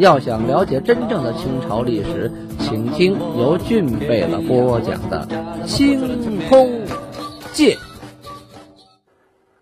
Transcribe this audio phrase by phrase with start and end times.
[0.00, 5.28] 要想了解真正的清朝历史，请听由俊贝勒播讲的
[5.66, 6.86] 《清空
[7.52, 7.74] 界》。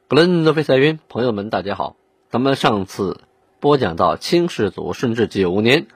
[0.07, 1.97] 格伦诺菲赛云，朋友们，大家好。
[2.31, 3.21] 咱们上次
[3.59, 5.89] 播讲到清世祖顺治九年，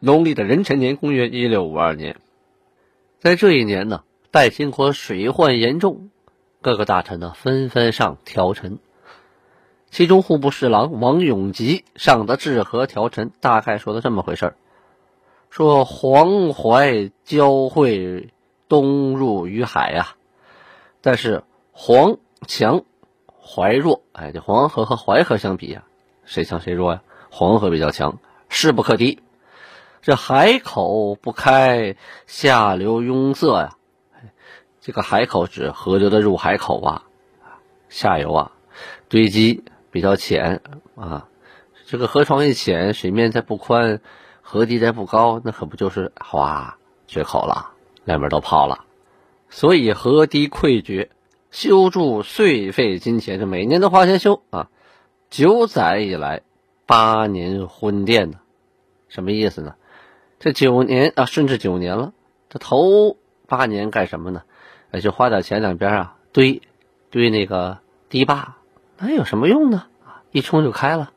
[0.00, 2.16] 农历的壬辰年，公元一六五二年，
[3.20, 6.08] 在这一年呢，代清国水患严重，
[6.62, 8.78] 各个大臣呢纷纷上条陈。
[9.90, 14.56] 其中户部侍郎王永吉上的治和条陈，大概说的这么回事儿：
[15.50, 18.28] 说黄淮交汇
[18.68, 20.14] 东入于海呀，
[21.00, 22.84] 但是黄强
[23.40, 25.84] 淮弱，哎，这黄河和淮河相比啊，
[26.24, 27.02] 谁强谁弱呀？
[27.30, 29.20] 黄河比较强，势不可敌。
[30.02, 33.70] 这海口不开，下流壅塞呀。
[34.80, 37.04] 这个海口指河流的入海口啊，
[37.88, 38.52] 下游啊
[39.08, 39.64] 堆积。
[39.90, 40.60] 比较浅
[40.94, 41.28] 啊，
[41.86, 44.00] 这个河床一浅，水面再不宽，
[44.42, 47.72] 河堤再不高，那可不就是哗决口了，
[48.04, 48.84] 两边都泡了。
[49.48, 51.10] 所以河堤溃决，
[51.50, 54.68] 修筑岁费金钱，这每年都花钱修啊。
[55.30, 56.42] 九载以来，
[56.84, 58.38] 八年昏殿呢，
[59.08, 59.74] 什么意思呢？
[60.38, 62.12] 这九年啊，顺治九年了，
[62.50, 64.42] 这头八年干什么呢？
[65.02, 66.60] 就花点钱两边啊堆
[67.10, 67.78] 堆那个
[68.10, 68.57] 堤坝。
[69.00, 69.86] 那有什么用呢？
[70.04, 71.12] 啊，一冲就开了。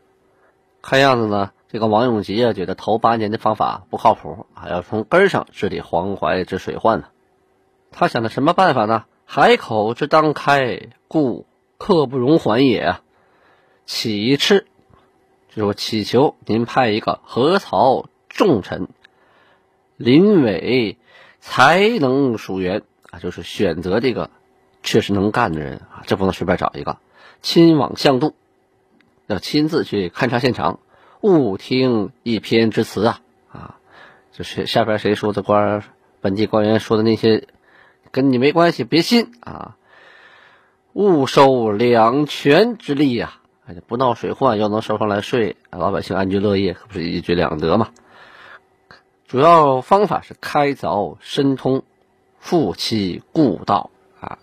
[0.83, 7.07] 看样子呢，这个王永吉啊，觉得头八年的方法不靠谱啊，要从根上治理黄淮之水患呢。
[7.91, 9.05] 他想的什么办法呢？
[9.25, 11.47] 海口之当开，故
[11.77, 13.01] 刻不容缓也啊。
[13.85, 14.67] 启斥，
[15.49, 18.89] 就说祈求您派一个河曹重臣，
[19.97, 20.97] 临伟
[21.39, 24.29] 才能属员啊，就是选择这个
[24.83, 26.97] 确实能干的人啊，这不能随便找一个。
[27.41, 28.35] 亲往相度，
[29.27, 30.79] 要亲自去勘察现场，
[31.21, 33.21] 勿听一篇之词啊
[33.51, 33.79] 啊！
[34.31, 35.83] 就是下边谁说的官，
[36.21, 37.47] 本地官员说的那些，
[38.11, 39.77] 跟你没关系，别信啊！
[40.93, 43.39] 勿收两全之利呀！
[43.65, 47.89] 哎，不闹水患，又能收上来税，老百姓安居乐业，可不是一举两得嘛？
[49.27, 51.83] 主要方法是开凿深通，
[52.37, 54.37] 复其故道啊，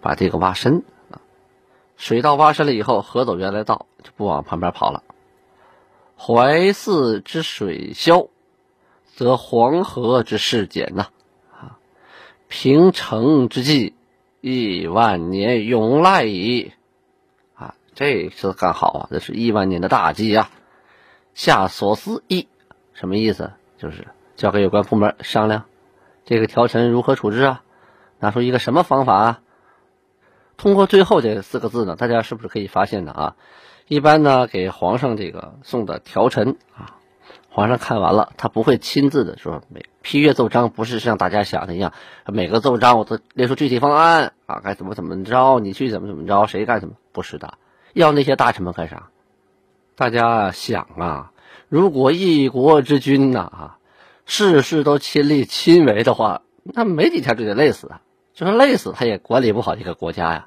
[0.00, 0.82] 把这个挖深。
[2.00, 5.02] 水道挖深了以后，河走原来道，就不往旁边跑了。
[6.16, 8.28] 淮泗之水消，
[9.04, 11.08] 则黄河之势减呐。
[11.52, 11.76] 啊，
[12.48, 13.94] 平城之计，
[14.40, 16.72] 亿万年永赖矣。
[17.54, 20.48] 啊，这次干好啊，这是亿万年的大计呀。
[21.34, 22.48] 下所思议，
[22.94, 23.52] 什么意思？
[23.76, 25.66] 就是交给有关部门商量，
[26.24, 27.62] 这个条陈如何处置啊？
[28.18, 29.42] 拿出一个什么方法啊？
[30.60, 33.12] 通过最后这四个字呢，大家是不是可以发现呢？
[33.12, 33.36] 啊，
[33.88, 37.00] 一般呢给皇上这个送的条陈啊，
[37.48, 41.94] 皇上看完了，他不会亲自的说每批阅奏章，不是像大家想的一样，
[42.26, 46.92] 每个奏章我都列出具体方案啊，该怎么怎么着，你去怎么怎么着，谁干什么？
[47.10, 47.54] 不是的，
[47.94, 49.08] 要那些大臣们干啥？
[49.96, 51.32] 大家想啊，
[51.70, 53.78] 如果一国之君呐啊，
[54.26, 58.02] 事事都亲力亲为的话，那没几天就得累死啊，
[58.34, 60.46] 就算累死他也管理不好这个国家呀。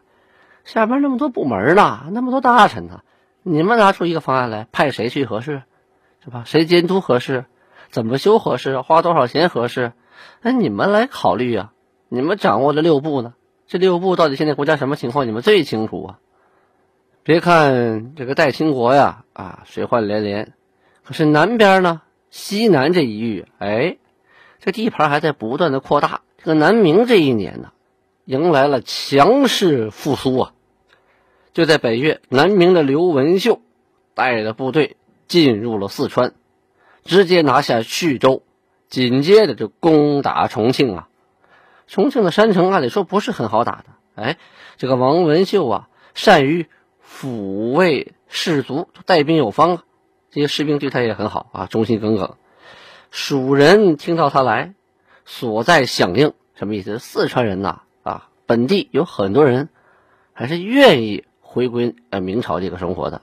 [0.63, 3.01] 下边那么多部门呢，那么多大臣呢，
[3.43, 5.63] 你们拿出一个方案来，派谁去合适，
[6.23, 6.43] 是吧？
[6.45, 7.45] 谁监督合适？
[7.89, 8.79] 怎么修合适？
[8.79, 9.91] 花多少钱合适？
[10.41, 11.73] 那你们来考虑啊！
[12.07, 13.33] 你们掌握了六部呢，
[13.67, 15.27] 这六部到底现在国家什么情况？
[15.27, 16.19] 你们最清楚啊！
[17.23, 20.53] 别看这个代清国呀，啊，水患连连，
[21.03, 23.97] 可是南边呢，西南这一域，哎，
[24.59, 26.21] 这地盘还在不断的扩大。
[26.37, 27.71] 这个南明这一年呢。
[28.25, 30.53] 迎来了强势复苏啊！
[31.53, 33.61] 就在本月，南明的刘文秀
[34.15, 34.97] 带着部队
[35.27, 36.33] 进入了四川，
[37.03, 38.41] 直接拿下徐州，
[38.89, 41.09] 紧接着就攻打重庆啊！
[41.85, 43.85] 重庆的山城按理说不是很好打的，
[44.15, 44.37] 哎，
[44.77, 46.67] 这个王文秀啊，善于
[47.07, 49.83] 抚慰士卒，带兵有方，
[50.31, 52.35] 这些士兵对他也很好啊，忠心耿耿。
[53.11, 54.73] 蜀人听到他来，
[55.23, 56.97] 所在响应，什么意思？
[56.97, 57.81] 四川人呐。
[58.01, 59.69] 啊本地有很多人
[60.33, 61.23] 还是愿意
[61.53, 63.21] 回归呃明朝这个生活的，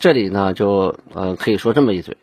[0.00, 2.16] 这里呢，就呃可以说这么一嘴。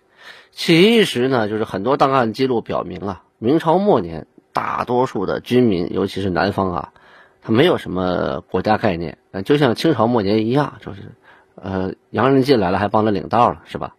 [0.52, 6.94] 其实呢，就是很多档案记录表明啊，明朝末年大多数的军民，尤其是南方啊，
[7.42, 11.14] 他没有什么国家概念，就像清朝末年一样，就是
[11.56, 13.96] 呃洋人进来了还帮着领道了，是吧？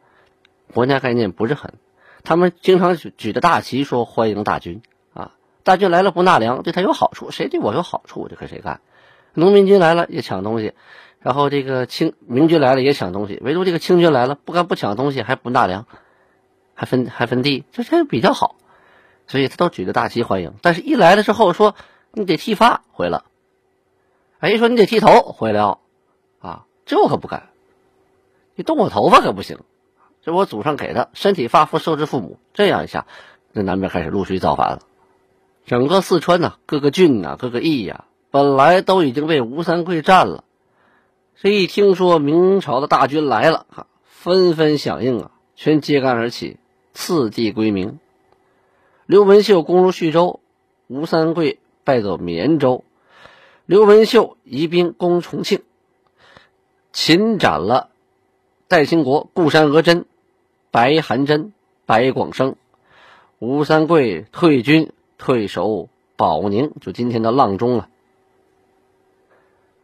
[0.74, 1.72] 国家概念不是很，
[2.22, 4.82] 他们经常举举着大旗说欢迎大军
[5.14, 5.30] 啊，
[5.62, 8.82] 大军来了不纳粮，对他有好处，谁对我有好处我就跟谁干。
[9.34, 10.74] 农民军来了也抢东西。
[11.20, 15.84] 然后这个清明军来了也抢东西，唯独这个清军来了不敢不抢东西，还不纳粮，
[16.74, 18.54] 还分还分地，这这比较好，
[19.26, 20.54] 所以他都举着大旗欢迎。
[20.62, 21.74] 但是一来了之后说
[22.12, 23.22] 你得剃发回来，
[24.38, 25.60] 哎一说你得剃头回来，
[26.38, 27.48] 啊这我可不敢，
[28.54, 29.58] 你动我头发可不行，
[30.22, 33.06] 这我祖上给的身体发肤受之父母，这样一下，
[33.52, 34.82] 这南边开始陆续造反了，
[35.66, 40.44] 整个四川呐各个郡呐各个邑呀，本来都已经被吴三桂占了。
[41.40, 46.56] 这一听说明朝的大军来了，哈，纷纷响应啊，全揭竿而起，
[46.92, 47.98] 次第归明。
[49.06, 50.40] 刘文秀攻入徐州，
[50.88, 52.84] 吴三桂败走绵州，
[53.64, 55.62] 刘文秀移兵攻重庆，
[56.92, 57.88] 擒斩了
[58.66, 60.04] 戴兴国、顾山额真、
[60.70, 61.52] 白含真、
[61.86, 62.56] 白广生。
[63.38, 67.88] 吴三桂退军退守保宁，就今天的阆中了。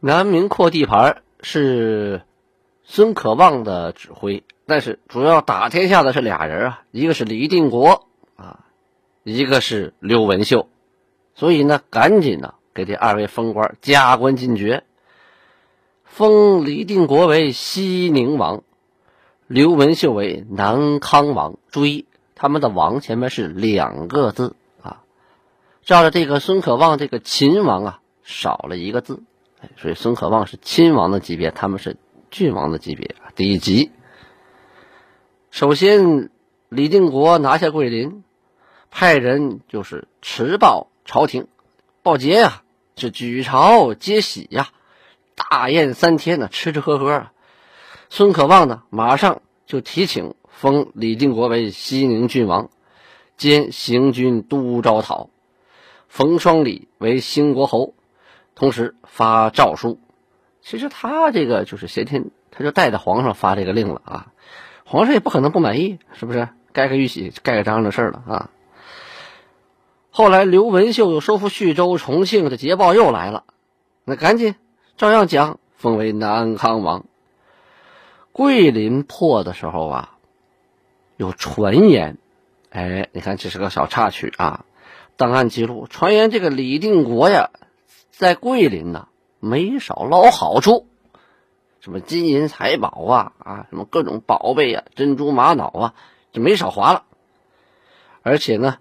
[0.06, 2.21] 南明扩地盘是
[2.83, 8.06] 孙可望的指挥，但是主要打天下的是俩人啊，一个是李定国
[8.37, 8.67] 啊，
[9.23, 10.69] 一个是刘文秀，
[11.35, 14.85] 所以呢，赶紧呢给这二位封官加官进爵，
[16.05, 18.62] 封李定国为西宁王，
[19.47, 21.56] 刘文秀为南康王。
[21.71, 22.05] 注意，
[22.35, 25.01] 他们的“王”前面是两个字啊，
[25.83, 29.23] 照着这个孙可望这个秦王啊，少了一个字。
[29.76, 31.96] 所以孙可望是亲王的级别，他们是
[32.31, 33.90] 郡王的级别，第一级。
[35.50, 36.31] 首先，
[36.69, 38.25] 李定国拿下桂林，
[38.90, 41.46] 派人就是持报朝廷，
[42.02, 42.62] 报捷呀，
[42.96, 44.69] 是举朝接喜呀，
[45.34, 47.28] 大宴三天呢，吃吃喝喝。
[48.10, 52.70] 孙可望呢，马上就提请封李定国为西宁郡王，
[53.37, 55.31] 兼行军都招讨，
[56.08, 57.94] 冯双礼为兴国侯。
[58.55, 59.99] 同时发诏书，
[60.62, 64.33] 其实他这个就是先天，他就带着皇上发这个令了啊。
[64.85, 66.49] 皇上也不可能不满意，是不是？
[66.73, 68.51] 盖个玉玺、盖个章的事了啊。
[70.11, 73.45] 后来刘文秀又收复徐州、重庆，这捷报又来了，
[74.05, 74.55] 那赶紧
[74.97, 77.05] 照样讲，封为南康王。
[78.33, 80.19] 桂林破的时候啊，
[81.17, 82.19] 有传言，
[82.71, 84.65] 哎，你看这是个小插曲啊，
[85.17, 87.51] 档案记录传言这个李定国呀。
[88.16, 89.08] 在桂林呢，
[89.40, 90.87] 没少捞好处，
[91.81, 95.94] 什么金银财宝啊啊，什么各种宝贝啊，珍珠玛瑙啊，
[96.32, 97.05] 就没少划了。
[98.22, 98.78] 而且呢，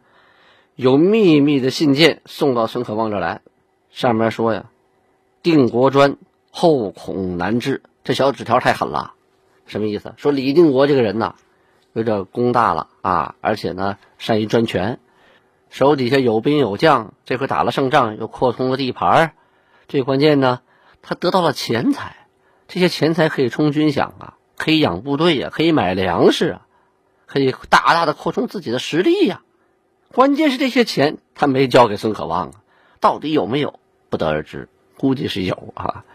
[0.76, 3.42] 有秘密的信件送到孙可望这来，
[3.90, 4.70] 上面说呀
[5.42, 6.18] ：“定国专
[6.52, 9.14] 后恐难治。”这小纸条太狠了，
[9.66, 10.14] 什么意思？
[10.18, 11.36] 说李定国这个人呐，
[11.94, 15.00] 有点功大了啊，而且呢，善于专权。
[15.74, 19.34] 手底下有兵有将，这回打了胜仗，又扩充了地盘
[19.88, 20.62] 最关键呢，
[21.02, 22.28] 他得到了钱财，
[22.68, 26.68] 这些钱财可以充军饷啊，可以养部队呀，可以买粮食啊，
[27.26, 29.42] 可以大大的扩充自己的实力呀。
[30.14, 32.54] 关键是这些钱他没交给孙可望啊，
[33.00, 33.80] 到底有没有
[34.12, 36.06] 不得而知，估计是有啊。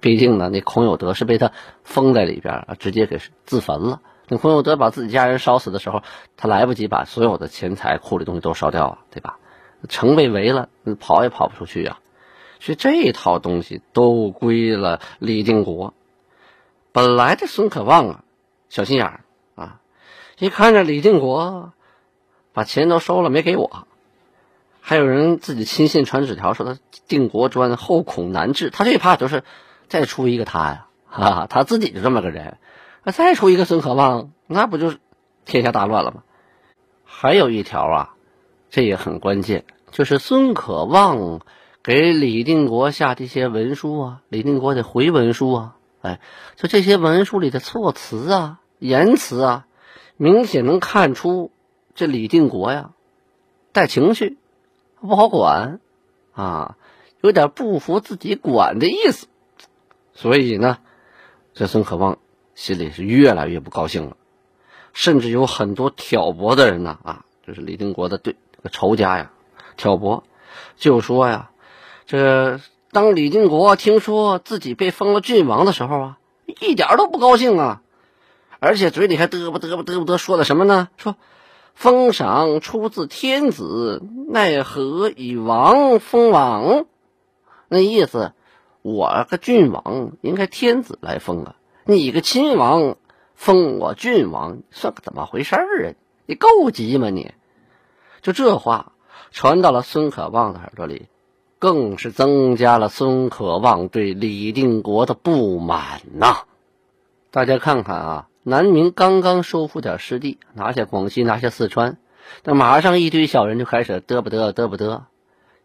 [0.00, 1.52] 毕竟呢，那孔有德是被他
[1.84, 4.00] 封在里边啊，直接给自焚了。
[4.32, 6.02] 等孔有德把自己家人烧死的时候，
[6.38, 9.38] 他来不及把所有的钱财库里东西都烧掉啊，对吧？
[9.90, 12.00] 城被围了，跑也跑不出去啊。
[12.58, 15.92] 所以这套东西都归了李定国。
[16.92, 18.24] 本来这孙可望啊，
[18.70, 19.20] 小心眼
[19.54, 19.80] 啊，
[20.38, 21.74] 一看着李定国
[22.54, 23.86] 把钱都收了没给我，
[24.80, 29.44] 还有人自己亲信传纸条说他定国专后恐难治，他最怕就是
[29.88, 32.56] 再出一个他呀，哈哈，他自己就这么个人。
[33.04, 34.98] 啊再出一个孙可望，那不就是
[35.44, 36.22] 天下大乱了吗？
[37.04, 38.14] 还有一条啊，
[38.70, 41.40] 这也很关键，就是孙可望
[41.82, 46.20] 给李定国下这些文书啊，李定国得回文书啊，哎，
[46.56, 49.66] 就这些文书里的措辞啊、言辞啊，
[50.16, 51.50] 明显能看出
[51.94, 52.92] 这李定国呀
[53.72, 54.38] 带情绪，
[55.00, 55.80] 不好管
[56.32, 56.76] 啊，
[57.20, 59.26] 有点不服自己管的意思，
[60.14, 60.78] 所以呢，
[61.52, 62.18] 这孙可望。
[62.54, 64.16] 心里是越来越不高兴了，
[64.92, 69.32] 甚至有很多挑拨的人呢啊，就是李定国的对这个仇家呀，
[69.76, 70.24] 挑拨，
[70.76, 71.50] 就说呀，
[72.06, 76.18] 这当李定国听说自己被封了郡王的时候啊，
[76.60, 77.82] 一点都不高兴啊，
[78.60, 80.88] 而且嘴里还嘚啵嘚啵嘚啵嘚说的什么呢？
[80.98, 81.16] 说
[81.74, 86.84] 封赏出自天子，奈何以王封王？
[87.68, 88.34] 那意思，
[88.82, 92.96] 我个郡王应该天子来封啊，你个亲王
[93.34, 95.94] 封我郡王，算个怎么回事儿啊？
[96.26, 97.32] 你够急吗你？
[98.20, 98.92] 就这话
[99.32, 101.08] 传到了孙可望的耳朵里，
[101.58, 106.44] 更是增加了孙可望对李定国的不满呐。
[107.32, 111.98] 大家看看啊，南明刚刚收复点失地，拿下广西，拿下四川，
[112.44, 115.02] 那马上一堆小人就开始嘚不嘚嘚不嘚。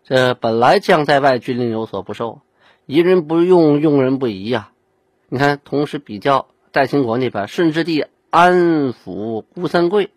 [0.03, 2.41] 这本来将在外，军令有所不受，
[2.87, 4.71] 疑人不用，用人不疑呀。
[5.29, 10.11] 你看，同时比较代秦国那边，顺治帝安抚顾三桂，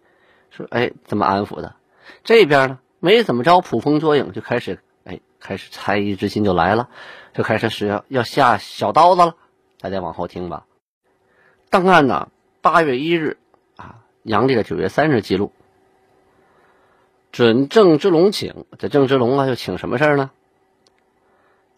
[0.50, 1.74] 说：“哎，怎么安抚的？”
[2.22, 6.88] 这边呢，没怎么着，捕风捉影，就开始哎，开始猜疑之心就来了，
[7.34, 9.34] 就开始使要要下小刀子了。
[9.80, 10.66] 大家往后听吧。
[11.70, 12.28] 档案呢，
[12.60, 13.38] 八月一日
[13.76, 15.52] 啊，阳历的九月三日记录。
[17.32, 20.30] 准郑芝龙请，这郑芝龙啊，又请什么事呢？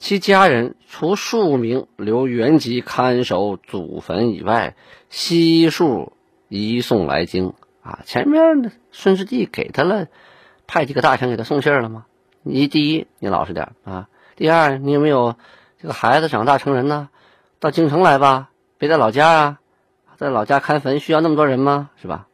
[0.02, 4.74] 其家人除数名留原籍看守祖坟以外，
[5.10, 6.12] 悉数
[6.48, 7.54] 移送来京。
[7.82, 10.08] 啊，前面顺治帝给他了，
[10.66, 12.04] 派几个大臣给他送信了吗？
[12.42, 15.36] 你第一，你老实点啊；第二，你有没有
[15.78, 17.08] 这个孩子长大成人呢？
[17.60, 19.58] 到京城来吧，别在老家啊，
[20.16, 21.90] 在老家看坟需要那么多人吗？
[21.94, 22.26] 是吧？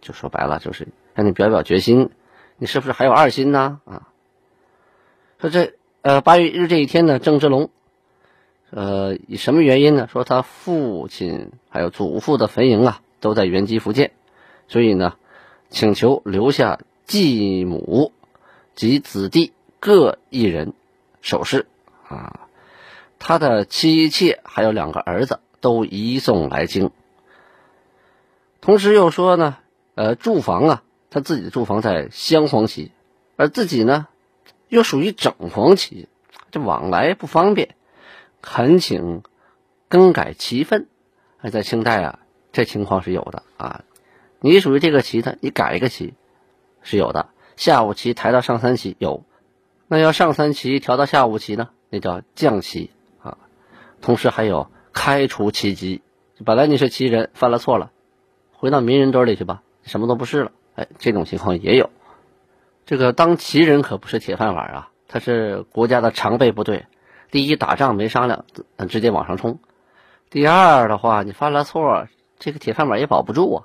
[0.00, 2.10] 就说白了，就是让你表表决心。
[2.56, 3.80] 你是不是还有二心呢？
[3.84, 4.08] 啊，
[5.40, 7.70] 说这呃八月一日这一天呢，郑芝龙，
[8.70, 10.08] 呃以什么原因呢？
[10.10, 14.12] 说他父亲还有祖父的坟茔啊都在原籍福建，
[14.68, 15.14] 所以呢
[15.70, 18.12] 请求留下继母
[18.74, 20.72] 及子弟各一人
[21.20, 21.66] 守侍
[22.08, 22.48] 啊，
[23.18, 26.90] 他的妻妾还有两个儿子都移送来京，
[28.60, 29.56] 同时又说呢，
[29.94, 30.82] 呃住房啊。
[31.10, 32.92] 他自己的住房在镶黄旗，
[33.36, 34.08] 而自己呢，
[34.68, 36.08] 又属于整黄旗，
[36.50, 37.74] 这往来不方便，
[38.42, 39.22] 恳请
[39.88, 40.86] 更改旗分。
[41.40, 42.18] 哎，在清代啊，
[42.52, 43.84] 这情况是有的啊。
[44.40, 46.14] 你属于这个旗的，你改一个旗
[46.82, 47.28] 是有的。
[47.56, 49.24] 下五旗抬到上三旗有，
[49.88, 53.38] 那要上三旗调到下五旗呢，那叫降旗啊。
[54.00, 56.02] 同时还有开除旗籍，
[56.44, 57.90] 本来你是旗人，犯了错了，
[58.52, 60.52] 回到民人堆里去吧，什么都不是了。
[60.76, 61.90] 哎，这种情况也有。
[62.88, 66.86] 这个当旗人可不是铁饭碗啊，他是国家的常备部队。
[67.30, 68.46] 第一，打仗没商量，
[68.88, 69.58] 直接往上冲；
[70.30, 73.64] 第二的话，你犯了错，这个铁饭碗也保不住啊。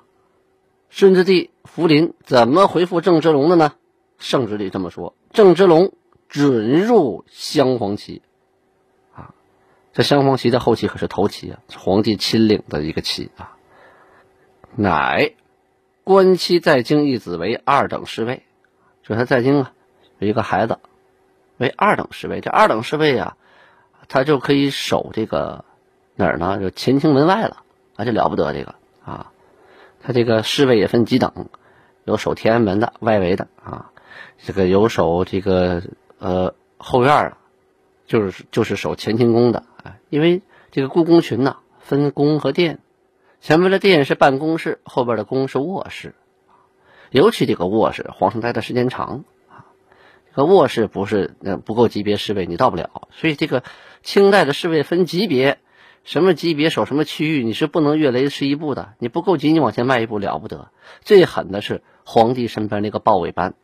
[0.90, 3.72] 顺治帝福临怎么回复郑芝龙的呢？
[4.18, 5.94] 圣旨里这么说：郑芝龙
[6.28, 8.20] 准入镶黄旗。
[9.14, 9.32] 啊，
[9.94, 13.56] 这镶黄旗的后期可是头旗啊，皇帝亲领的一个旗啊，
[14.76, 15.32] 乃。
[16.02, 18.42] 官妻在京一子为二等侍卫，
[19.06, 19.72] 就他在京啊，
[20.18, 20.78] 有一个孩子
[21.58, 22.40] 为二等侍卫。
[22.40, 23.36] 这二等侍卫啊，
[24.08, 25.64] 他就可以守这个
[26.16, 26.58] 哪儿呢？
[26.58, 27.62] 就乾清门外了
[27.96, 29.30] 啊，就了不得这个啊。
[30.00, 31.48] 他这个侍卫也分几等，
[32.04, 33.90] 有守天安门的外围的啊，
[34.38, 35.82] 这个有守这个
[36.18, 37.36] 呃后院的，
[38.06, 39.96] 就是就是守乾清宫的啊。
[40.08, 42.80] 因为这个故宫群呢，分宫和殿。
[43.40, 46.14] 前面的殿是办公室，后边的宫是卧室，
[47.14, 49.70] 尤其这个卧室，皇上待的时间长啊，
[50.34, 53.62] 这个卧室不是呃不够级别侍卫你到不了，所以这个
[54.02, 55.60] 清代的侍卫分级别，
[56.02, 60.72] 什么级别守什么区域，你是不能越雷池一步的，你不够级你往前迈一步了不得。
[61.02, 63.54] 最狠的是皇帝身边那个报尾班，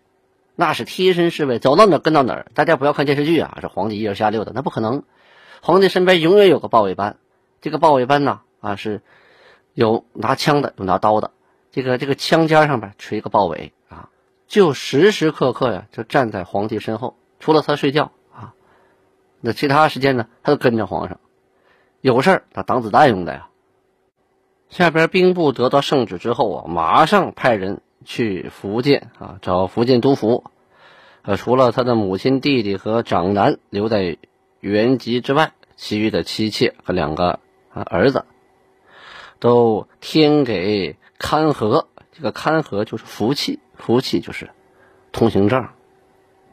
[0.54, 2.46] 那是贴身侍卫，走到哪跟到哪儿。
[2.54, 5.02] 大家不要看电视剧啊，这皇帝一人下六的那不可能，
[5.60, 7.16] 皇帝身边永远有个报尾班，
[7.60, 9.02] 这个报尾班呢啊是。
[9.72, 11.30] 有拿枪的，有拿刀的，
[11.72, 14.10] 这个这个枪尖上面垂个豹尾啊，
[14.48, 18.54] 就时时刻刻呀，就站在皇帝身后，除了他睡觉啊，
[19.40, 21.20] 那其他时间呢，他都跟着皇上，
[22.00, 23.48] 有事儿他挡子弹用的呀。
[24.68, 30.44] 下边兵部得到圣旨之后啊，马上派人去福建啊，找福建督府，
[31.22, 34.18] 呃，除了他的母亲、弟弟和长男留在
[34.58, 37.38] 原籍之外，其余的妻妾和两个
[37.72, 38.24] 儿子。
[39.38, 44.50] 都添给勘合，这个勘合就是福气，福气就是
[45.12, 45.68] 通行证。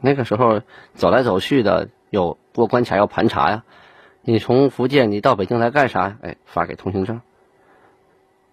[0.01, 0.61] 那个时候
[0.93, 3.63] 走来走去的，有过关卡要盘查呀。
[4.21, 6.17] 你从福建你到北京来干啥呀？
[6.21, 7.21] 哎，发给通行证。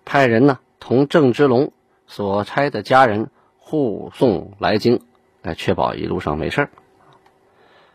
[0.05, 1.73] 派人呢，同郑芝龙
[2.07, 3.29] 所差的家人
[3.59, 5.01] 护送来京，
[5.43, 6.71] 来确保一路上没事儿。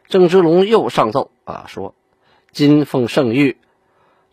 [0.08, 1.96] 郑芝龙又上奏啊，说
[2.52, 3.56] ：“今奉圣谕，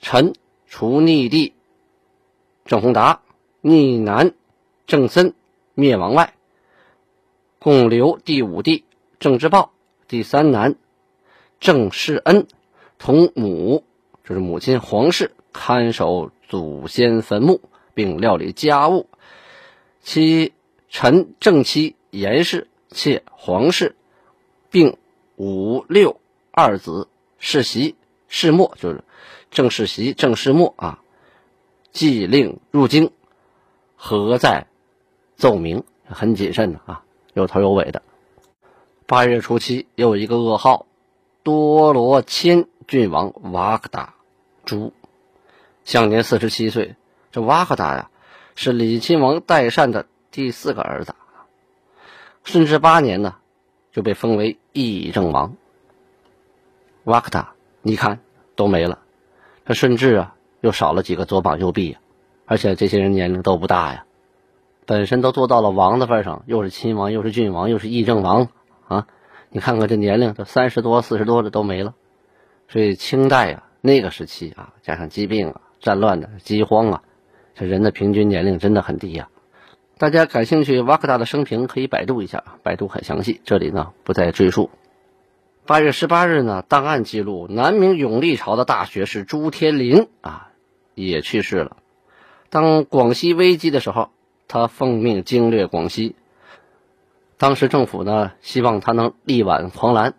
[0.01, 0.33] 臣
[0.67, 1.55] 除逆帝。”
[2.67, 3.21] 郑宏达
[3.61, 4.33] 逆南
[4.87, 5.35] 郑森
[5.75, 6.35] 灭亡外，
[7.59, 8.85] 共留第五弟
[9.19, 9.73] 郑之豹、
[10.09, 10.77] 第三男
[11.59, 12.47] 郑世恩
[12.99, 13.85] 同母，
[14.25, 17.61] 就是母亲黄氏看守祖先坟墓，
[17.95, 19.09] 并料理家务。
[20.03, 20.53] 其
[20.89, 23.97] 臣正妻严氏妾黄氏，
[24.71, 24.97] 并
[25.37, 26.21] 五六
[26.53, 27.09] 二子
[27.39, 27.97] 世袭
[28.29, 29.03] 世末，就是
[29.51, 31.03] 郑世袭、郑世末啊，
[31.91, 33.11] 既令入京，
[33.97, 34.67] 何在
[35.37, 35.85] 奏明？
[36.09, 37.03] 很谨慎的啊，
[37.35, 38.03] 有头有尾的。
[39.07, 40.87] 八月初七，又一个噩耗：
[41.43, 44.15] 多罗千郡王瓦克达
[44.65, 44.93] 诛，
[45.85, 46.95] 享年四十七岁。
[47.33, 48.11] 这瓦克达呀。
[48.59, 51.15] 是李亲王代善的第四个儿子，
[52.43, 53.37] 顺治八年呢，
[53.93, 55.55] 就被封为议政王。
[57.05, 58.21] 瓦克达，你看
[58.55, 59.01] 都没了，
[59.67, 61.99] 这顺治啊，又少了几个左膀右臂呀，
[62.47, 64.05] 而且这些人年龄都不大呀，
[64.87, 68.49] 本身都做到了王的份上，又是亲王，又是郡王，又是议政王
[68.89, 69.07] 啊，
[69.51, 71.95] 你看看这年龄，都三十多、四十多的都没了，
[72.69, 77.03] 所以清代啊，那个时期啊，加上疾病啊、战乱的饥荒啊。
[77.55, 79.31] 这人的平均年龄真的很低呀！
[79.97, 84.69] 大家感兴趣瓦克达的生平，可以百度一下，百度很详细，这里呢不再赘述。
[85.65, 90.53] 八月十八日呢，档案记录，南明永历朝的大学士朱天林啊
[90.95, 91.79] 也去世了。
[92.51, 94.11] 当广西危机的时候，
[94.49, 96.17] 他奉命经略广西，
[97.39, 100.15] 当时政府呢希望他能力挽狂澜，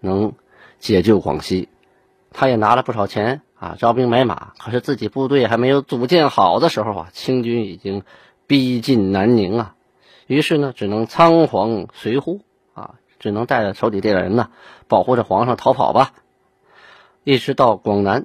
[0.00, 0.32] 能
[0.78, 1.68] 解救广西，
[2.32, 3.42] 他也拿了不少钱。
[3.60, 8.04] 啊，招兵买马，可是自己部队还没有组建好的时候啊，清军已经
[8.46, 9.74] 逼近南宁啊，
[10.26, 12.40] 于是呢，只能仓皇随护
[12.72, 14.48] 啊，只能带着手底这点人呢，
[14.88, 16.14] 保护着皇上逃跑吧。
[17.22, 18.24] 一直到广南，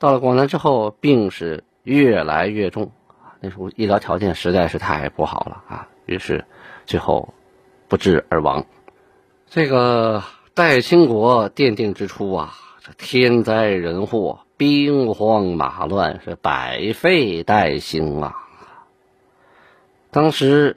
[0.00, 2.92] 到了广南之后，病是越来越重，
[3.40, 6.44] 那时候医疗条件实在是太不好了啊，于是
[6.84, 7.32] 最后
[7.88, 8.66] 不治而亡。
[9.48, 10.22] 这个
[10.54, 14.40] 代清国奠定之初啊，这天灾人祸。
[14.58, 18.34] 兵荒马乱是百废待兴啊！
[20.10, 20.74] 当时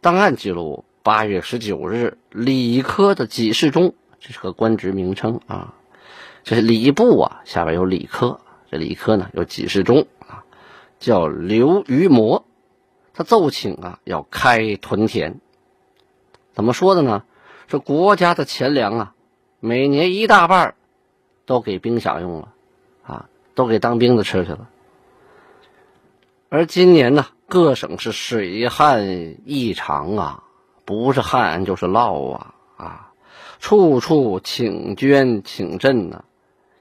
[0.00, 5.74] 档案记录，八月十九日，礼科的给事中，这是个官职名称啊。
[6.44, 10.44] 这是礼部啊，下边有礼科，这李科呢有给事中啊，
[10.98, 12.44] 叫刘余模，
[13.12, 15.40] 他奏请啊要开屯田。
[16.52, 17.24] 怎么说的呢？
[17.66, 19.14] 说国家的钱粮啊，
[19.58, 20.74] 每年一大半
[21.44, 22.52] 都给兵饷用了。
[23.02, 24.68] 啊都给当兵的吃去了，
[26.48, 30.44] 而今年呢，各省是水旱异常啊，
[30.86, 33.12] 不是旱就是涝啊啊，
[33.58, 36.24] 处处请捐请赈呢，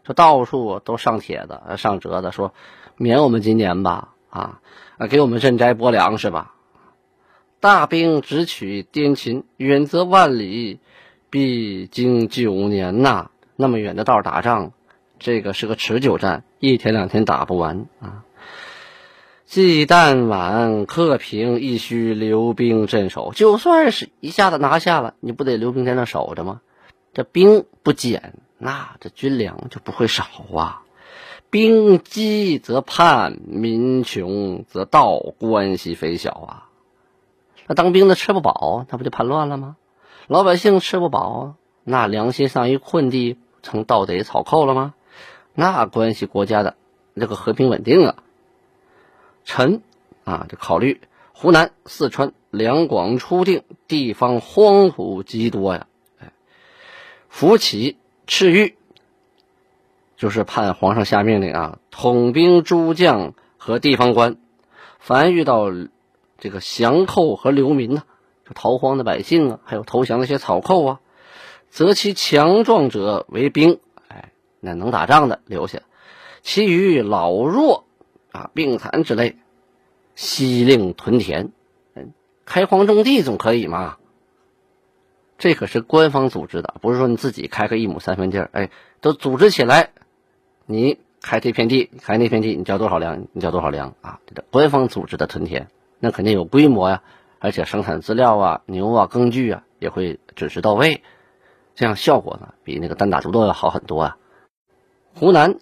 [0.10, 2.52] 这到处都上帖子、上折子，说
[2.98, 4.60] 免我们今年吧啊，
[5.08, 6.56] 给我们赈灾拨粮食吧。
[7.60, 10.80] 大兵直取滇秦，远则万里，
[11.30, 14.72] 必经九年呐，那么远的道打仗。
[15.20, 18.24] 这个是个持久战，一天两天打不完啊！
[19.46, 23.32] 忌惮晚克平，亦需留兵镇守。
[23.36, 26.62] 就算是一下子拿下了，你不得留兵在那守着吗？
[27.14, 30.84] 这兵不减，那这军粮就不会少啊！
[31.50, 36.70] 兵饥则叛，民穷则盗，关系非小啊！
[37.66, 39.78] 那当兵的吃不饱，那不就叛乱了吗？
[40.28, 44.94] 老百姓吃不饱，那良心上一困地，成盗贼草寇了吗？
[45.54, 46.76] 那关系国家的
[47.16, 48.16] 这个和平稳定啊，
[49.44, 49.82] 臣
[50.24, 51.02] 啊，就考虑
[51.34, 55.88] 湖南、四川、两广初定地方荒土极多呀，
[56.20, 56.32] 哎，
[57.30, 57.98] 扶起
[58.30, 58.76] 赤玉，
[60.16, 64.38] 就是判皇上下命令啊，统兵诸将和地方官，
[65.00, 65.72] 凡遇到
[66.38, 68.04] 这个降寇和流民呢，
[68.46, 71.00] 就逃荒的百姓啊，还有投降那些草寇啊，
[71.70, 73.80] 择其强壮者为兵。
[74.10, 75.80] 哎那能打仗的留下，
[76.44, 77.86] 其余老弱
[78.32, 79.38] 啊、病残之类，
[80.14, 81.52] 悉令屯田。
[82.46, 83.98] 开荒种地总可以嘛？
[85.40, 88.70] 这可是官方组织的，不是说你自己开个一亩三分地儿，哎，
[89.02, 89.90] 都组织起来。
[90.66, 93.26] 你开这片地，开那片地，你交多少粮？
[93.32, 94.20] 你交多少粮啊？
[94.28, 97.02] 这官方组织的屯田，那肯定有规模呀，
[97.40, 101.02] 而且生产资料啊、牛啊、耕具啊也会准时到位，
[101.74, 104.18] 这样效果呢，比那个单打独斗要好很多啊。
[105.16, 105.58] 湖南、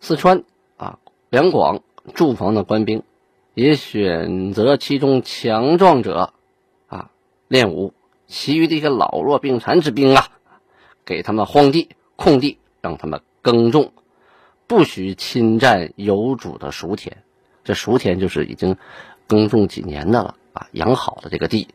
[0.00, 0.42] 四川
[0.76, 0.98] 啊，
[1.30, 1.82] 两广
[2.14, 3.04] 驻防的官兵，
[3.54, 6.32] 也选择其中强壮者
[6.88, 7.10] 啊
[7.46, 7.94] 练武，
[8.26, 10.28] 其余的一些老弱病残之兵啊，
[11.04, 13.92] 给他们荒地、空地，让他们耕种，
[14.66, 17.22] 不许侵占有主的熟田。
[17.64, 18.76] 这熟田就是已经
[19.26, 21.68] 耕种几年的了啊，养好了这个地，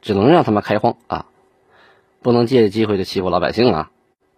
[0.00, 1.26] 只能让他们开荒啊，
[2.22, 3.90] 不能借机会就欺负老百姓啊。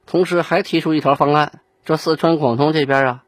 [0.06, 3.24] 同时还提出一条方案，这四川、广东这边啊，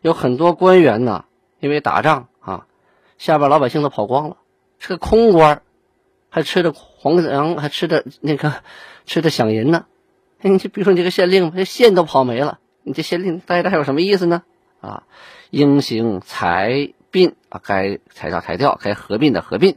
[0.00, 1.24] 有很多官员呢，
[1.58, 2.66] 因为打仗啊，
[3.18, 4.36] 下边老百姓都跑光了，
[4.78, 5.62] 是个空官，
[6.28, 6.72] 还吃着
[7.02, 8.52] 皇粮，还吃的那个
[9.06, 9.86] 吃的饷银呢。
[10.42, 14.42] 你就比如说你这个县令，这县都跑没了，你这县令待着还有什么意思呢？
[14.82, 15.04] 啊，
[15.48, 19.76] 应行裁并啊，该裁掉裁掉，该合并的合并，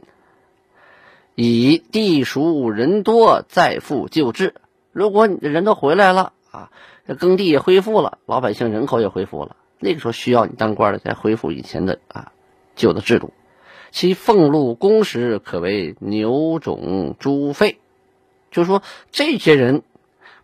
[1.34, 4.56] 以地熟人多再复旧制。
[4.92, 6.70] 如果你的人都回来了啊，
[7.08, 12.32] 这耕地也恢复了，老百姓人口也恢复了，那个时候需要你当官的再恢复以前的啊
[12.76, 13.32] 旧的制度。
[13.94, 17.78] 其俸禄工时可为牛种猪费，
[18.50, 19.84] 就是说这些人。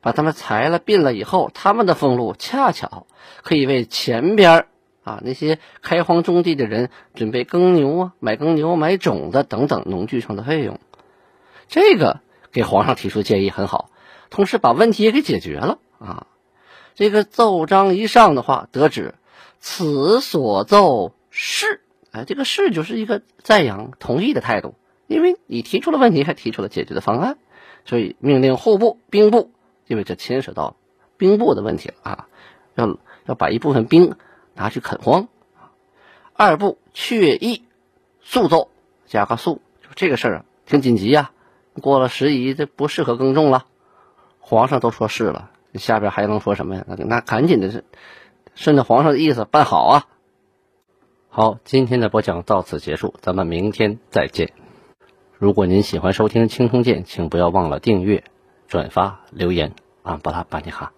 [0.02, 3.06] 把他们裁了、并了以后，他们的俸禄恰巧
[3.42, 4.64] 可以为前边
[5.04, 10.80] 啊那些开荒种地的人准备耕牛啊、买耕牛、买种子等等农具上的费用。
[11.68, 13.90] 这个给皇上提出建议很好，
[14.30, 16.26] 同时把问题也给解决了啊。
[16.94, 19.16] 这个奏章一上的话，得知
[19.58, 21.82] 此所奏是，
[22.12, 24.74] 哎，这个是就是一个赞扬、同意的态度，
[25.06, 27.38] 因为你提出了问题，还提出了解决的方案，
[27.84, 29.50] 所以命令户部、兵部。
[29.86, 30.76] 因为这牵涉到
[31.16, 32.28] 兵部的问题了啊，
[32.76, 32.96] 要
[33.26, 34.14] 要把一部分兵
[34.54, 35.26] 拿去垦荒。
[36.32, 37.64] 二部确议
[38.22, 38.70] 速奏，
[39.06, 39.60] 加个速，
[39.96, 41.32] 这个事儿啊挺紧急呀。
[41.80, 43.66] 过了时宜，这不适合耕种了。
[44.38, 46.84] 皇上都说是了，下边还能说什么呀？
[46.86, 47.84] 那那赶紧的是
[48.54, 50.06] 顺着皇上的意思办好啊。
[51.32, 54.52] 好，今天的播讲到此结束，咱们明天再见。
[55.38, 58.24] 如果您喜欢收听《青铜剑》，请不要忘了订阅。
[58.66, 60.92] 转发留言啊，巴拉巴尼哈。